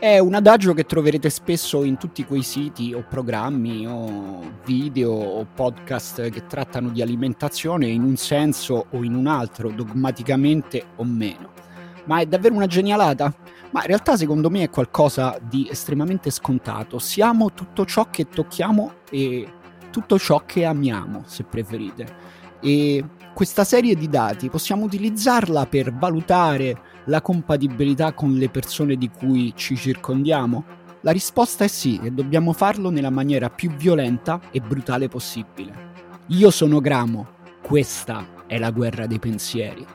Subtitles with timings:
[0.00, 5.44] È un adagio che troverete spesso in tutti quei siti o programmi o video o
[5.44, 11.50] podcast che trattano di alimentazione in un senso o in un altro, dogmaticamente o meno.
[12.04, 13.34] Ma è davvero una genialata?
[13.72, 17.00] Ma in realtà secondo me è qualcosa di estremamente scontato.
[17.00, 19.52] Siamo tutto ciò che tocchiamo e
[19.90, 22.06] tutto ciò che amiamo, se preferite.
[22.60, 23.04] E
[23.38, 29.52] questa serie di dati possiamo utilizzarla per valutare la compatibilità con le persone di cui
[29.54, 30.64] ci circondiamo?
[31.02, 35.72] La risposta è sì e dobbiamo farlo nella maniera più violenta e brutale possibile.
[36.30, 37.28] Io sono Gramo,
[37.62, 39.86] questa è la guerra dei pensieri.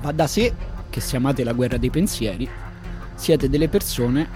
[0.00, 0.52] Va da sé
[0.90, 2.48] che se amate la guerra dei pensieri,
[3.14, 4.28] siete delle persone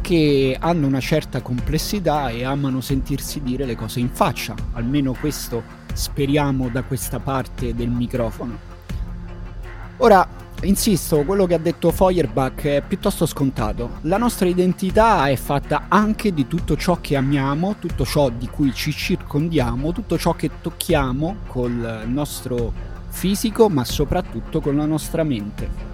[0.00, 5.79] che hanno una certa complessità e amano sentirsi dire le cose in faccia, almeno questo
[5.92, 8.68] speriamo da questa parte del microfono.
[9.98, 10.28] Ora,
[10.62, 13.92] Insisto, quello che ha detto Feuerbach è piuttosto scontato.
[14.02, 18.74] La nostra identità è fatta anche di tutto ciò che amiamo, tutto ciò di cui
[18.74, 22.74] ci circondiamo, tutto ciò che tocchiamo col nostro
[23.08, 25.88] fisico, ma soprattutto con la nostra mente.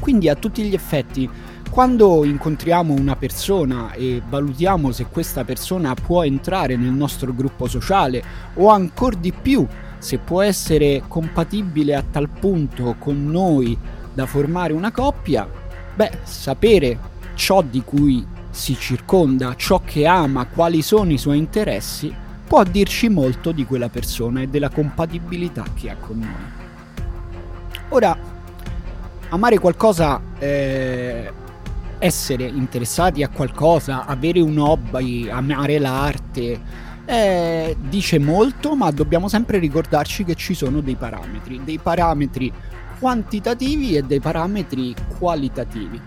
[0.00, 1.28] Quindi a tutti gli effetti,
[1.70, 8.22] quando incontriamo una persona e valutiamo se questa persona può entrare nel nostro gruppo sociale
[8.54, 9.66] o ancora di più
[9.98, 13.76] se può essere compatibile a tal punto con noi
[14.12, 15.48] da formare una coppia,
[15.94, 16.98] beh, sapere
[17.34, 22.12] ciò di cui si circonda, ciò che ama, quali sono i suoi interessi,
[22.46, 26.66] può dirci molto di quella persona e della compatibilità che ha con noi.
[27.90, 28.16] Ora,
[29.28, 31.30] amare qualcosa, eh,
[31.98, 36.60] essere interessati a qualcosa, avere un hobby, amare l'arte,
[37.04, 42.52] eh, dice molto, ma dobbiamo sempre ricordarci che ci sono dei parametri, dei parametri
[42.98, 46.00] quantitativi e dei parametri qualitativi.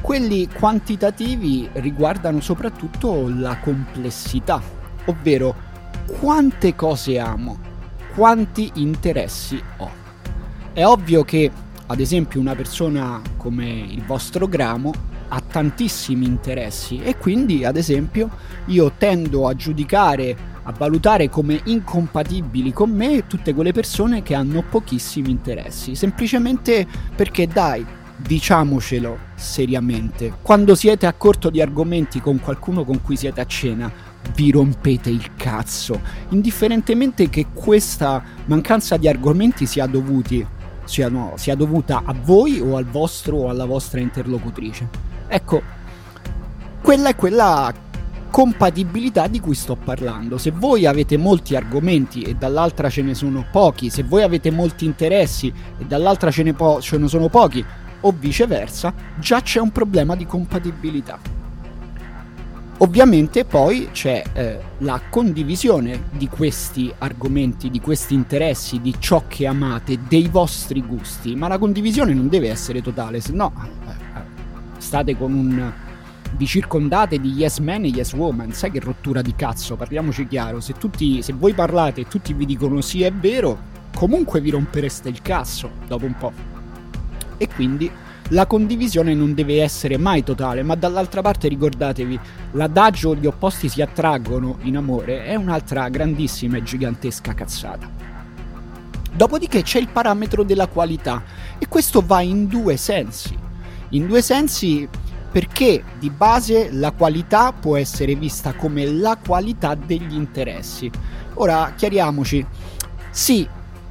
[0.00, 4.60] Quelli quantitativi riguardano soprattutto la complessità,
[5.06, 5.54] ovvero
[6.20, 7.58] quante cose amo,
[8.14, 9.90] quanti interessi ho.
[10.72, 11.50] È ovvio che,
[11.86, 15.14] ad esempio, una persona come il vostro Gramo
[15.56, 18.28] tantissimi interessi e quindi ad esempio
[18.66, 24.62] io tendo a giudicare, a valutare come incompatibili con me tutte quelle persone che hanno
[24.68, 27.82] pochissimi interessi, semplicemente perché dai,
[28.18, 33.90] diciamocelo seriamente, quando siete a corto di argomenti con qualcuno con cui siete a cena,
[34.34, 35.98] vi rompete il cazzo,
[36.30, 40.46] indifferentemente che questa mancanza di argomenti sia, dovuti,
[40.84, 45.15] sia, no, sia dovuta a voi o al vostro o alla vostra interlocutrice.
[45.28, 45.62] Ecco,
[46.80, 47.72] quella è quella
[48.30, 50.38] compatibilità di cui sto parlando.
[50.38, 54.84] Se voi avete molti argomenti e dall'altra ce ne sono pochi, se voi avete molti
[54.84, 57.64] interessi e dall'altra ce ne, po- ce ne sono pochi,
[58.00, 61.18] o viceversa, già c'è un problema di compatibilità.
[62.78, 69.46] Ovviamente poi c'è eh, la condivisione di questi argomenti, di questi interessi, di ciò che
[69.46, 73.50] amate, dei vostri gusti, ma la condivisione non deve essere totale, se no
[74.86, 75.72] state con un
[76.36, 80.60] vi circondate di yes men e yes woman, sai che rottura di cazzo, parliamoci chiaro,
[80.60, 83.58] se, tutti, se voi parlate e tutti vi dicono sì è vero,
[83.94, 86.32] comunque vi rompereste il cazzo dopo un po'.
[87.36, 87.90] E quindi
[88.30, 92.18] la condivisione non deve essere mai totale, ma dall'altra parte ricordatevi,
[92.52, 97.88] l'adagio gli opposti si attraggono in amore è un'altra grandissima e gigantesca cazzata.
[99.12, 101.22] Dopodiché c'è il parametro della qualità
[101.58, 103.44] e questo va in due sensi
[103.90, 104.88] in due sensi
[105.30, 110.90] perché di base la qualità può essere vista come la qualità degli interessi.
[111.34, 112.46] Ora, chiariamoci,
[113.10, 113.46] sì,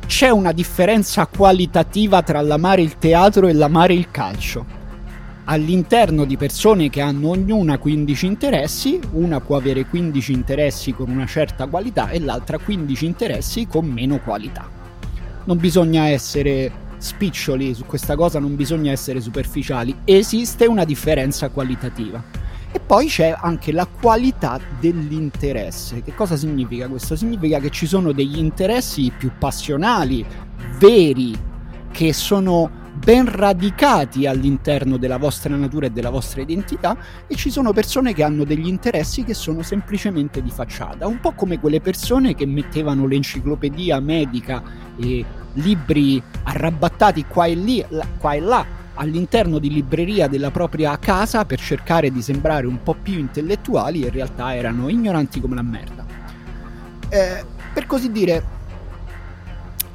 [0.07, 4.65] c'è una differenza qualitativa tra l'amare il teatro e l'amare il calcio.
[5.45, 11.27] All'interno di persone che hanno ognuna 15 interessi, una può avere 15 interessi con una
[11.27, 14.67] certa qualità e l'altra 15 interessi con meno qualità.
[15.43, 22.23] Non bisogna essere spiccioli su questa cosa, non bisogna essere superficiali, esiste una differenza qualitativa.
[22.71, 26.01] E poi c'è anche la qualità dell'interesse.
[26.01, 27.15] Che cosa significa questo?
[27.15, 30.25] Significa che ci sono degli interessi più passionali,
[30.77, 31.37] veri,
[31.91, 36.97] che sono ben radicati all'interno della vostra natura e della vostra identità
[37.27, 41.33] e ci sono persone che hanno degli interessi che sono semplicemente di facciata, un po'
[41.33, 44.63] come quelle persone che mettevano l'enciclopedia medica
[44.97, 47.85] e libri arrabattati qua e lì,
[48.17, 48.65] qua e là
[48.95, 54.07] all'interno di libreria della propria casa per cercare di sembrare un po' più intellettuali e
[54.07, 56.05] in realtà erano ignoranti come la merda.
[57.09, 57.43] Eh,
[57.73, 58.54] per così dire,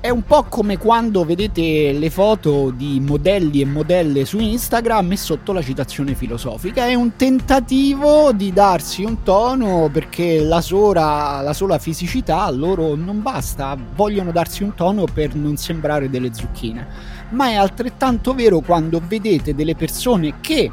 [0.00, 5.16] è un po' come quando vedete le foto di modelli e modelle su Instagram e
[5.16, 6.86] sotto la citazione filosofica.
[6.86, 12.94] È un tentativo di darsi un tono perché la sola, la sola fisicità a loro
[12.94, 18.60] non basta, vogliono darsi un tono per non sembrare delle zucchine ma è altrettanto vero
[18.60, 20.70] quando vedete delle persone che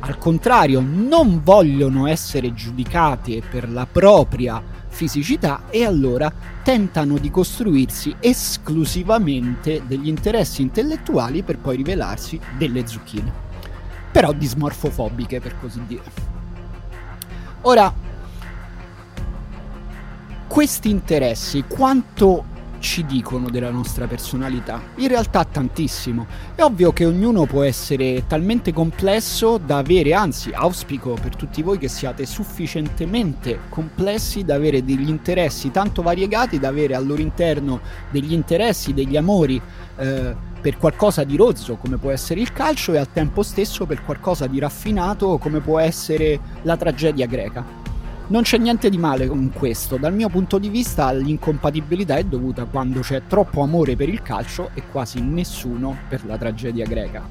[0.00, 4.62] al contrario non vogliono essere giudicate per la propria
[4.98, 6.32] fisicità e allora
[6.64, 13.32] tentano di costruirsi esclusivamente degli interessi intellettuali per poi rivelarsi delle zucchine,
[14.10, 16.02] però dismorfofobiche per così dire.
[17.60, 17.94] Ora,
[20.48, 22.46] questi interessi quanto
[22.78, 24.80] ci dicono della nostra personalità?
[24.96, 26.26] In realtà tantissimo.
[26.54, 31.78] È ovvio che ognuno può essere talmente complesso da avere, anzi auspico per tutti voi
[31.78, 37.80] che siate sufficientemente complessi da avere degli interessi tanto variegati da avere al loro interno
[38.10, 39.60] degli interessi, degli amori
[39.96, 44.04] eh, per qualcosa di rozzo come può essere il calcio e al tempo stesso per
[44.04, 47.87] qualcosa di raffinato come può essere la tragedia greca.
[48.30, 52.66] Non c'è niente di male con questo, dal mio punto di vista l'incompatibilità è dovuta
[52.66, 57.26] quando c'è troppo amore per il calcio e quasi nessuno per la tragedia greca.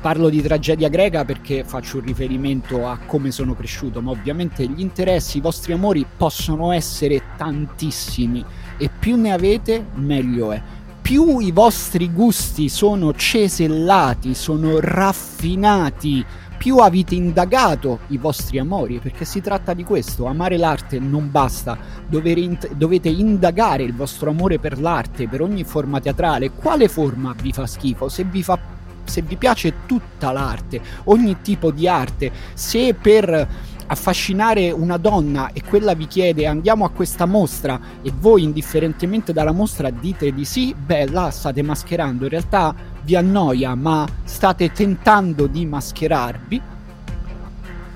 [0.00, 4.80] Parlo di tragedia greca perché faccio un riferimento a come sono cresciuto, ma ovviamente gli
[4.80, 8.44] interessi, i vostri amori possono essere tantissimi
[8.76, 10.60] e più ne avete meglio è
[11.00, 16.24] più i vostri gusti sono cesellati, sono raffinati,
[16.60, 21.78] più avete indagato i vostri amori, perché si tratta di questo, amare l'arte non basta,
[22.06, 27.66] dovete indagare il vostro amore per l'arte, per ogni forma teatrale, quale forma vi fa
[27.66, 28.58] schifo, se vi fa
[29.04, 33.48] se vi piace tutta l'arte, ogni tipo di arte, se per
[33.86, 39.50] affascinare una donna e quella vi chiede andiamo a questa mostra e voi indifferentemente dalla
[39.50, 42.72] mostra dite di sì, beh là state mascherando, in realtà
[43.10, 46.62] vi annoia ma state tentando di mascherarvi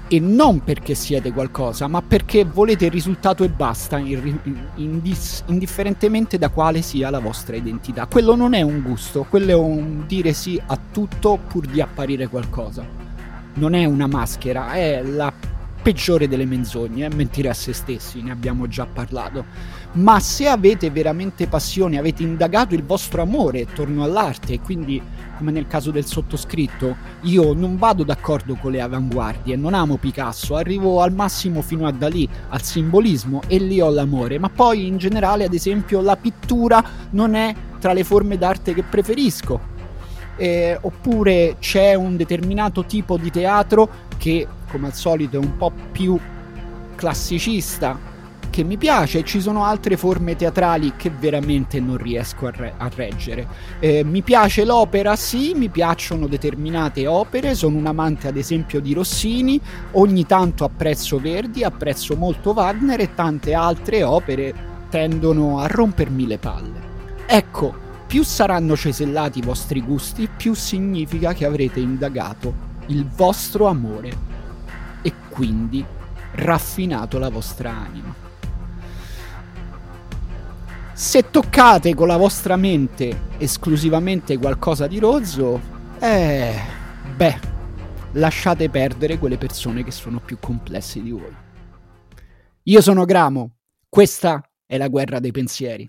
[0.08, 6.50] e non perché siete qualcosa, ma perché volete il risultato e basta, indis- indifferentemente da
[6.50, 8.06] quale sia la vostra identità.
[8.06, 12.26] Quello non è un gusto, quello è un dire sì a tutto pur di apparire
[12.26, 12.84] qualcosa.
[13.54, 15.32] Non è una maschera, è la
[15.84, 17.14] peggiore delle menzogne, eh?
[17.14, 19.44] mentire a se stessi, ne abbiamo già parlato.
[19.92, 25.00] Ma se avete veramente passione, avete indagato il vostro amore attorno all'arte, quindi,
[25.36, 30.56] come nel caso del sottoscritto, io non vado d'accordo con le avanguardie, non amo Picasso,
[30.56, 34.96] arrivo al massimo fino a Dalì, al simbolismo, e lì ho l'amore, ma poi in
[34.96, 39.72] generale, ad esempio, la pittura non è tra le forme d'arte che preferisco.
[40.36, 43.88] Eh, oppure c'è un determinato tipo di teatro
[44.18, 46.18] che come al solito è un po' più
[46.96, 48.12] classicista
[48.54, 52.74] che mi piace e ci sono altre forme teatrali che veramente non riesco a, re-
[52.76, 53.48] a reggere.
[53.80, 58.92] Eh, mi piace l'opera, sì, mi piacciono determinate opere, sono un amante ad esempio di
[58.92, 59.60] Rossini,
[59.94, 64.54] ogni tanto apprezzo Verdi, apprezzo molto Wagner e tante altre opere
[64.88, 66.80] tendono a rompermi le palle.
[67.26, 67.74] Ecco,
[68.06, 72.54] più saranno cesellati i vostri gusti, più significa che avrete indagato
[72.86, 74.16] il vostro amore
[75.02, 75.84] e quindi
[76.34, 78.23] raffinato la vostra anima.
[80.94, 85.60] Se toccate con la vostra mente esclusivamente qualcosa di rozzo,
[85.98, 86.54] eh,
[87.16, 87.40] beh,
[88.12, 91.34] lasciate perdere quelle persone che sono più complesse di voi.
[92.62, 93.56] Io sono Gramo,
[93.88, 95.88] questa è la guerra dei pensieri.